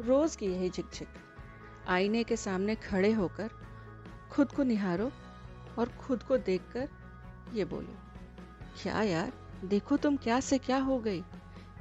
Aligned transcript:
रोज 0.00 0.36
की 0.36 0.46
यही 0.46 0.68
झिकझिक। 0.70 1.08
आईने 1.88 2.22
के 2.24 2.36
सामने 2.36 2.74
खड़े 2.74 3.12
होकर 3.12 3.50
खुद 4.30 4.52
को 4.52 4.62
निहारो 4.62 5.10
और 5.78 5.88
खुद 5.98 6.22
को 6.22 6.36
देखकर 6.38 6.88
ये 7.54 7.64
बोलो, 7.64 7.94
क्या 8.82 9.02
यार, 9.02 9.32
देखो 9.64 9.96
तुम 9.96 10.16
क्या 10.16 10.40
से 10.40 10.58
क्या 10.58 10.78
हो 10.78 10.98
गई? 10.98 11.22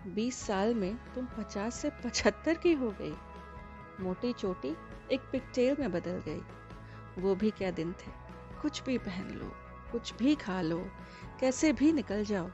बीस 0.07 0.35
साल 0.35 0.73
में 0.75 0.95
तुम 1.15 1.25
पचास 1.37 1.75
से 1.75 1.89
पचहत्तर 2.03 2.53
की 2.53 2.73
हो 2.73 2.91
गई। 2.91 3.13
मोटी 3.99 4.33
चोटी 4.33 4.75
एक 5.11 5.21
पिकटेल 5.31 5.75
में 5.79 5.91
बदल 5.91 6.21
गई। 6.27 7.21
वो 7.21 7.35
भी 7.35 7.51
क्या 7.51 7.71
दिन 7.71 7.91
थे? 7.91 8.11
कुछ 8.61 8.83
भी 8.83 8.97
पहन 8.97 9.29
लो, 9.31 9.51
कुछ 9.91 10.13
भी 10.13 10.35
खा 10.35 10.61
लो, 10.61 10.79
कैसे 11.39 11.73
भी 11.73 11.91
निकल 11.91 12.23
जाओ। 12.25 12.49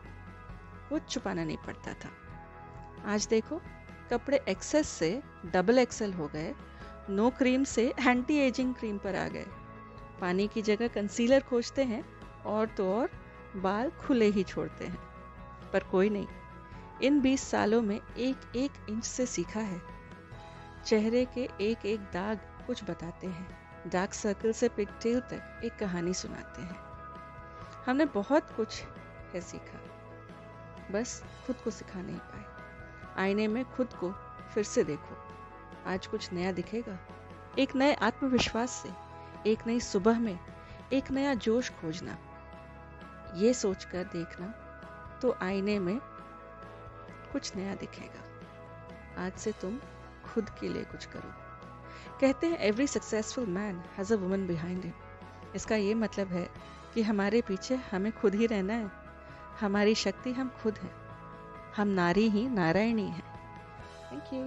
कुछ 0.90 1.10
छुपाना 1.10 1.44
नहीं 1.44 1.58
पड़ता 1.58 1.94
था। 1.94 2.10
आज 3.06 3.28
देखो 3.28 3.62
कपड़े 4.12 4.42
एक्सेस 4.50 4.90
से 4.90 5.22
डबल 5.46 5.80
एक्सेल 5.80 6.14
हो 6.14 6.28
गए 6.28 6.54
नो 7.10 7.30
क्रीम 7.30 7.64
से 7.64 7.88
एंटी 8.00 8.38
एजिंग 8.38 8.74
क्रीम 8.76 8.98
पर 8.98 9.16
आ 9.16 9.28
गए। 9.28 9.46
पानी 10.22 10.48
की 10.48 10.62
जगह 10.62 10.88
कंसीलर 10.88 11.42
खोजते 11.42 11.84
हैं 11.84 12.04
और 12.46 12.68
तो 12.68 12.92
और 12.94 13.10
बाल 13.56 13.90
खुले 14.00 14.26
ही 14.28 14.44
छोड़ते 14.44 14.86
हैं, 14.86 15.00
पर 15.74 15.84
कोई 15.84 16.10
नहीं। 16.10 16.28
इन 17.02 17.20
20 17.22 17.42
सालों 17.42 17.82
में 17.82 17.96
एक 17.96 18.56
एक 18.56 18.86
इंच 18.90 19.04
से 19.06 19.26
सीखा 19.26 19.60
है। 19.62 19.82
चेहरे 20.86 21.26
के 21.36 21.48
एक 21.62 21.86
एक 21.86 22.00
दाग 22.14 22.40
कुछ 22.68 22.84
बताते 22.84 23.28
हैं। 23.28 23.90
डार्क 23.90 24.14
सर्कल 24.14 24.52
से 24.52 24.70
पिकटेल 24.70 25.20
तक 25.22 25.62
एक 25.66 25.78
कहानी 25.78 26.14
सुनाते 26.14 26.62
हैं। 26.62 26.76
हमने 27.86 28.06
बहुत 28.14 28.52
कुछ 28.52 28.82
है 29.34 29.42
सीखा, 29.42 29.80
बस 30.92 31.22
खुद 31.48 31.56
को 31.56 31.72
सिखा 31.72 32.02
नहीं 32.02 32.18
पाए। 32.18 32.63
आईने 33.18 33.48
में 33.48 33.76
खुद 33.76 33.94
को 33.94 34.12
फिर 34.54 34.64
से 34.64 34.84
देखो। 34.84 35.18
आज 35.88 36.08
कुछ 36.08 36.34
नया 36.34 36.52
दिखेगा। 36.52 37.00
एक 37.60 37.76
नए 37.76 37.94
आत्मविश्वास 37.94 38.72
से, 38.72 38.90
एक 39.50 39.68
नई 39.68 39.80
सुबह 39.80 40.20
में, 40.20 40.40
एक 40.94 41.12
नया 41.12 41.34
जोश 41.34 41.70
खोजना। 41.70 42.18
ये 43.36 43.54
सोचकर 43.54 44.04
देखना 44.04 44.48
तो 45.22 45.36
आईने 45.42 45.80
में 45.80 46.00
कुछ 47.32 47.56
नया 47.56 47.76
दिखेगा। 47.76 48.24
आज 49.26 49.34
से 49.34 49.52
तुम 49.52 49.80
खुद 50.34 50.50
के 50.50 50.70
लिए 50.70 50.84
कुछ 50.84 51.06
करो। 51.06 51.34
कहते 52.20 52.48
हैं 52.48 52.58
every 52.58 52.88
successful 52.88 53.46
man 53.46 53.84
has 53.98 54.14
a 54.14 54.18
woman 54.18 54.48
behind 54.48 54.84
him 54.84 54.94
इसका 55.56 55.76
ये 55.76 55.94
मतलब 55.94 56.28
है 56.28 56.50
कि 56.94 57.02
हमारे 57.02 57.42
पीछे 57.42 57.76
हमें 57.76 58.12
खुद 58.12 58.36
ही 58.36 58.46
रहना 58.46 58.74
है। 58.74 58.92
हमारी 59.62 59.96
शक्ति 59.96 60.34
हम 60.34 60.50
खुद 60.64 60.78
हैं। 60.78 61.03
हम 61.78 61.88
नारी 61.88 62.28
ही 62.30 62.48
नारायणी 62.50 63.06
हैं। 63.06 63.24
Thank 64.12 64.34
you 64.34 64.42